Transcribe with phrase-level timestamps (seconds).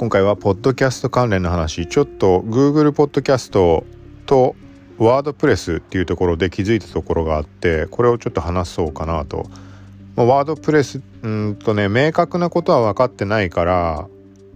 [0.00, 3.84] 今回はポッドキャスト関連の話ちょっと Google ポッドキャスト
[4.24, 4.56] と
[4.96, 9.44] ワードプレスっていうところで気づいたところがあってこれをちょっと話そうかなと。
[10.16, 14.08] ま、ワードプレスうんとね明確なことは分かってないから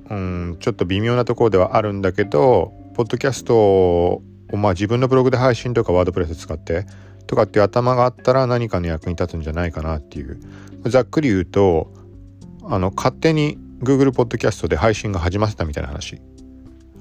[0.09, 6.87] うんちょっと微妙なところではあるんだけどポッドキャストをまあ自分のブログで配信とかワードプレス使って
[7.27, 10.41] とかっていう頭があったら何かの役に立つんじゃないかなっていう
[10.87, 11.93] ざっくり言うと
[12.63, 16.21] あの勝手に Google ポッドキャストで配信が始まってたみたいな話。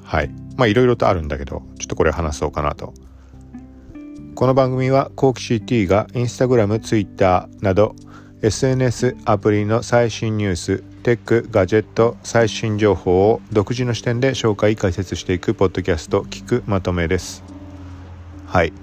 [0.04, 0.30] はい。
[0.58, 2.94] まあいろいろとあるんだけどちょっとこれ話そうかなと。
[4.36, 7.96] この番組はコーキ CT が Instagram、Twitter など
[8.42, 17.44] SNS アプリの最新ニューステックガジェット最新情報を独自の視点で紹介解説していくポッドキャスト聞くまとめです。
[18.48, 18.74] はい。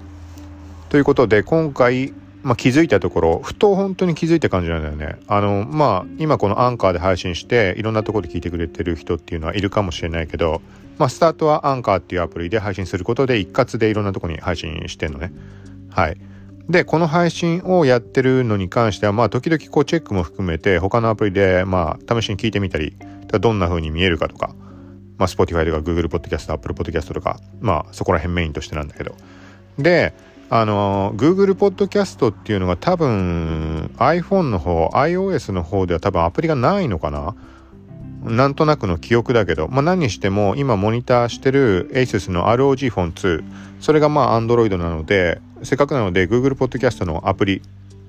[0.89, 5.19] ということで今回まあ、気づいたところふと本当に気づいた感じなんだよね。
[5.27, 10.61] あのまあ今このアンカーで配信していろんなところで聞いてくれてる人っていうのはいるかもしれないけど、
[10.97, 15.31] まあ、スタートはアンカーっていうアプリで配信することで一括でいろんなところに配信してんのね。
[15.89, 16.17] はい。
[16.67, 22.95] でこの配信をやってるのに関してはまあ時々こうチェックも含めて他のアプリでまあ試しに聞いてみたり
[23.27, 24.55] どんな風に見えるかとか
[25.17, 29.15] まあ Spotify とか Google Podcast Apple Podcast とかまあそこら辺メインとしてなんだけど。
[29.77, 30.13] で
[30.53, 37.35] あの Google Podcast っていうのが多分 iPhone の方 iOS の方では多分アプリがないのかな？
[38.23, 43.43] なんとなくの記憶だけど、まあ、何にしても今モニターしてる ASUS の ROG フォン2
[43.79, 47.61] それがまあ Android なのでせっかくなので Google Podcast のアプリ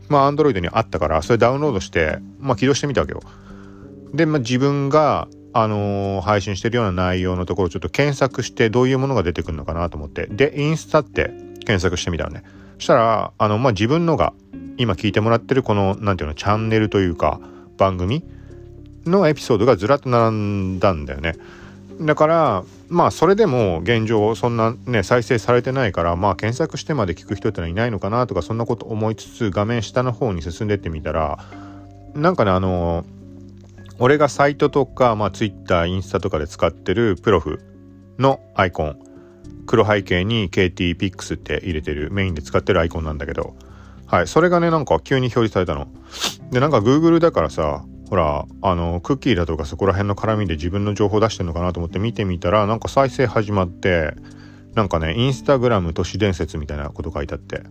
[0.08, 3.20] まあ Android にあったからそれダウンロードしてまあ起動してみたわけよ。
[4.12, 10.26] で、まあ、自分があのー、配信してるような内容のところをちょっと検索してどういうものが出てくるのかなと思って。
[10.26, 12.44] でインスタって検索してみたのね。
[12.78, 14.32] そしたらあのまあ自分のが
[14.76, 17.40] 今聞いてもらってるこの何ていうのチャンネルというか
[17.76, 18.24] 番組
[19.06, 21.34] のエピソードがずらっと並んだんだよね。
[22.00, 31.38] だからまあそれでも現状そんなね再生されてないからまあ検索してまで聞く人ってのはいないのかなとかそんなこと思いつつ画面下の方に進んでってみたら
[32.14, 33.04] なんかねあの
[33.98, 37.60] 俺がサイトとかまあ Twitter インスタとかで使ってるプロフ
[38.18, 39.11] のアイコン
[39.66, 43.54] 黒背景に KTPix って入れてるメインで使ってるアイコンなんだけど。
[44.12, 45.88] はいそれがねなんか急に表示されたの。
[46.50, 54.14] でなんか Google だからさほらあのクッキーだとかそこら辺の絡みで自分の情報出してんのかなと思って見てみたらなんか再生始まって
[54.74, 57.62] なんかねインスタグラム都市伝説みたいなこと書いてあって。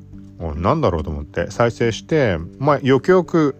[0.55, 3.55] なんだろうと思って再生してまあよくよく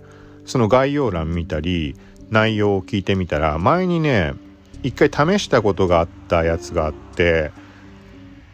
[0.45, 1.95] その概要欄見たり
[2.31, 4.33] 内容を聞いてみたら前にね
[4.81, 7.51] 一回試したことがあったやつがあって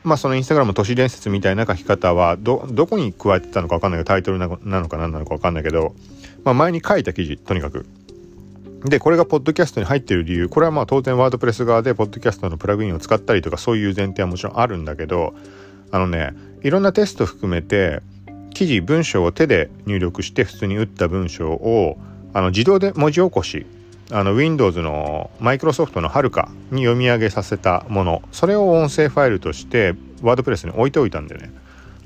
[0.04, 5.94] まあそのインスタグラム都市伝説みたいな書き方はどどこに加えてたのか分かんないけどタイトルなのか何なのか分かんないけど、
[6.44, 7.86] まあ、前に書いた記事とにかく。
[8.86, 15.34] でこれがポッドキャストに入ってる理由これはまあ当然ワードプレス側でポッドキャストのプラグインを使ったりとかそういう前提はもちろんあるんだけど
[15.92, 16.34] あのね
[16.64, 18.02] いろんなテスト含めて
[18.54, 21.98] 記事文章を手で入力して普通に打った文章を
[22.34, 23.66] あの自動で文字起こし
[24.10, 28.22] あの Windows のマイクロソフトのはるかに読み上げさせたもの。
[28.32, 31.52] それを音声ファイルとしてワードプレスに置いておいたんだよね。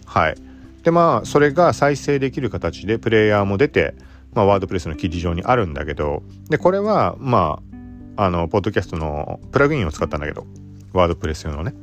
[0.06, 0.36] はい。
[0.84, 3.94] でまあそれが再生できる形でプレイヤーも出て、
[4.34, 6.24] まあ、ワードプレスの記事上にあるんだけど。
[6.50, 7.62] でこれはま
[8.18, 10.46] ああのポッドキャストのプラグインを使ったんだけど。
[10.94, 11.74] ワードプレス用のね。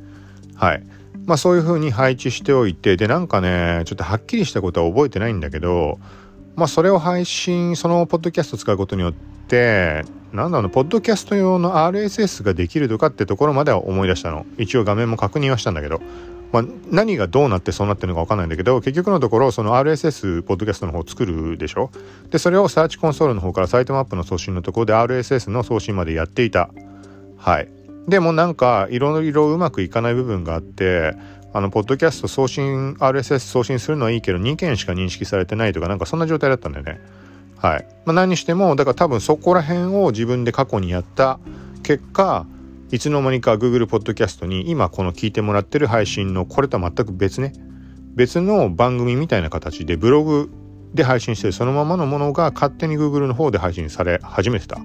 [0.55, 0.83] はい。
[1.25, 2.97] まあそういう風に配置しておいて。
[2.97, 5.97] でなんかねちょっとはっきりしたことは覚えてないんだけど。
[6.55, 9.13] まあそれを配信そのポッドキャストを使うことによっ
[9.47, 14.45] てなんだろうポッドキャスト用の RSS ができるとかってところまでは思い出したの。
[14.57, 16.01] 一応画面も確認はしたんだけど、
[16.51, 21.89] まあ、何がどうなってそうなってるのか分かんないんだけど結局のところその RSS ポッドキャストの方を作るでしょ。
[22.29, 26.69] でそれをサーチコンソールの方からサイトマップの送信のところで RSS の送信までやっていた。
[27.37, 27.69] はい。
[28.07, 31.15] でもなんかいろいろうまくいかない部分があって
[31.53, 36.99] あのポッドキャスト送信 RSS 送信するのはいいけど2件しか認識されてないとかなんかそんな状態だったんだよね
[37.59, 37.85] はい。
[38.05, 41.39] まあ、何にしても、だから多分そこら辺を自分で過去にやった
[41.83, 42.45] 結果、
[42.91, 47.53] いつの間にか Google Podcast に今この聞いてもらってる配信のこれとは全く別ね、
[48.15, 50.49] 別の番組みたいな形でブログ
[50.93, 54.79] で配信してるそのままのものが勝手に Google の方で配信され始めてた。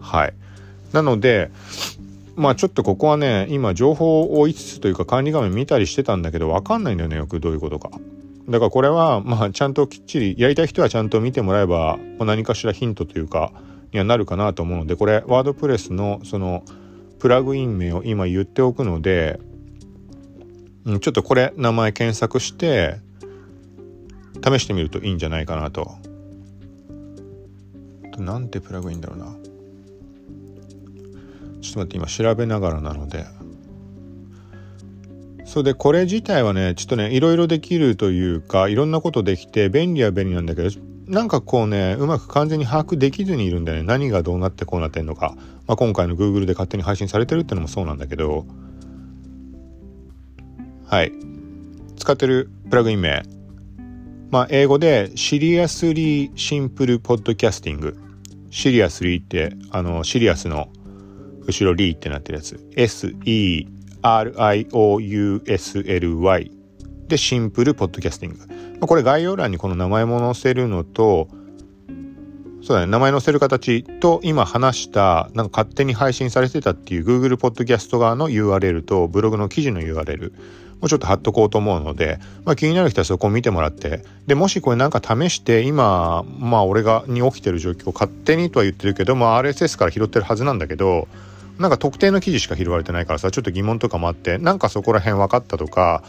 [0.00, 0.34] はい。
[0.92, 1.50] なので、
[2.36, 7.90] まあちょっとここはね、今情報を追いつつというか管理画面見たりしてたんだけど、わかんないんだよね、よくどういうことか。
[8.48, 13.52] だからこれはまあちゃんときっちりやりたい人はちゃんと見てもらえば、まあ、何かしらヒントというか
[13.92, 16.62] にはなるかなと思うのでこれワードプレスのその
[17.18, 19.40] プラグイン名を今言っておくので、
[20.84, 23.00] うん、ちょっとこれ名前検索して
[24.44, 25.90] 試してみるといいんじゃないかなと。
[28.12, 29.34] となんてプラグインだろうな。
[31.66, 33.24] ちょっと待って今調べながらなので。
[35.44, 40.68] それでこれ自体はねちょっとねいろいろできるというかいろんなことできて便利は便利なんだけど
[41.06, 43.84] なんかこうねうまく完全に把握できずにいるんだよね。
[43.84, 45.36] 何がどうなってこうなってんのか、
[45.68, 48.44] まあ、今回の Google で勝手に配信されてるってのもそうなんだけど。
[50.84, 51.12] はい。
[51.96, 53.22] 使ってるプラグイン名。
[54.30, 57.96] まあ英語でシリアスリーシンプルポッドキャスティング。
[58.50, 60.68] シリアスリーってあのシリアスの
[61.46, 62.56] 後ろリーってなってるやつ。
[62.76, 63.70] SERIOUSLY
[67.08, 68.32] でシンプルポッドキャスティン
[68.80, 71.28] グ、これ概要欄にこの名前も載せるのと
[72.66, 80.38] そうだね名前載せる形と今話したなんか勝手に配信されてたっていう Google ポッドキャスト側の URL とブログの記事の URL も
[80.82, 84.02] うちょっと貼っとこうと思うので、まあ、気になる人はそこを見てもらって。
[84.26, 91.06] でもしこれなんか試して今まあ俺がに起きてる状況勝手にとは言ってるけど、まあ、RSS から拾ってるはずなんだけど
[91.58, 96.02] なんか特定の記事しか拾われてないからさちょっと疑問とかもあってなんかそこら辺分かったとか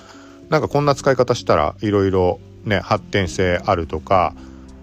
[0.49, 4.33] なんかこんな使い方したらいろいろね発展性あるとか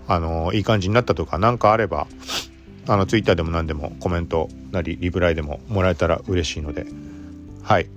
[0.07, 2.07] あのいい感じになったとか何かあれば
[2.87, 6.87] あのツイッターでも何でもコメントなりリプライでももらえたら嬉しいので。
[7.63, 7.89] はい。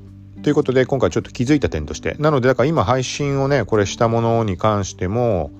[0.43, 2.15] ということで今回ちょっと気づいた点として。
[2.19, 5.51] なのでだから今配信をねこれしたものに関しても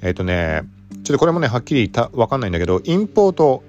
[0.00, 0.62] えっ、ー、とね
[1.02, 3.64] ちょっとこれもねはっきりた分かんないんだけどインポート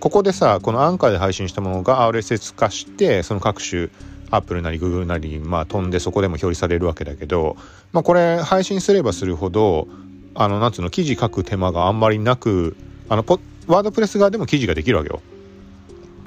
[0.00, 3.88] ここでさこのアンカーで配信したものが RSS 化してその各種
[4.30, 7.56] アップルなりグーグルなりまあ飛んでそこでも表示されるわけだけど
[7.92, 9.88] まあこれ配信すればするほど
[10.34, 12.76] あのなんつうの記事書く手間があんまりなく
[13.08, 15.20] あのポワードプレス側でも記事ができるわけよ。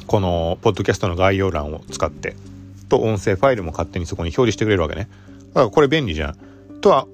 [0.07, 2.36] このポッドキャストの概要欄を使って。
[2.89, 5.07] と音声ファイルも勝手にそこに表示してくれるわけね。
[5.50, 6.36] だからこれ便利じゃん。
[6.81, 7.07] とは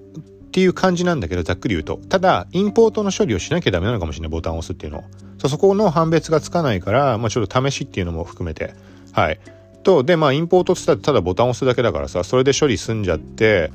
[0.56, 2.00] っていう感じなんだけどざっくり言うと。
[2.08, 4.30] ただインポートの処理をしなきゃダメなのかもしれない。
[4.30, 5.50] ボタンを押すっていうのを。
[5.50, 8.74] そこの判別がつかないから、まあ、ちょっと試しっていうのも含めて。
[9.12, 9.40] はい。
[9.84, 13.70] とでまあインポートってたらただボタンを押すだけだからさそれで処理済んじゃって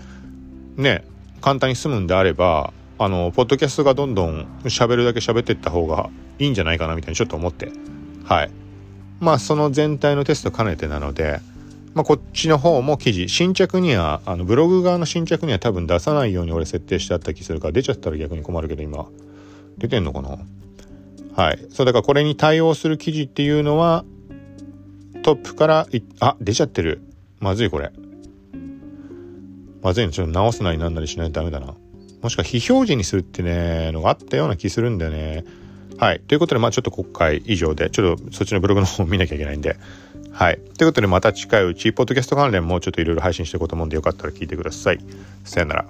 [0.77, 1.05] ね
[1.43, 7.71] 簡単に済むんであればあのポッドキャストがどんどん喋るだけ喋ってった方がいいんじゃないかなみたいにちょっと思って。
[8.25, 8.51] はい。
[9.21, 11.41] まあその全体のテスト兼ねてなので
[11.93, 13.29] まあ、こっちの方も記事。
[13.29, 19.09] 新着にはあのブログ側の新着には多分出さないように俺設定してあった気するから出ちゃったら逆に困るけど今。
[19.77, 20.39] 出てんのかな？
[21.35, 21.67] はい。
[21.71, 24.05] そうだからこれに対応する記事っていうのは
[25.23, 25.87] トップから
[26.21, 27.03] あ出ちゃってる。
[27.41, 27.91] まずいこれ。
[29.83, 31.75] まずいのちょっと直すなりなんなりしないとダメだな。
[32.23, 35.45] もしくは非表示にするってねのがあったような気するんだよね。
[35.99, 36.21] はい。
[36.21, 39.77] ということでまあちょっと今回以上でちょっとそっちのブログの方見なきゃいけないんで。
[40.33, 40.57] はい。
[40.79, 45.01] ということでまた近いうちポッドキャスト関連もちょっといろいろ配信していこうと思うんでよかったら聞いてください。
[45.45, 45.85] さよなら。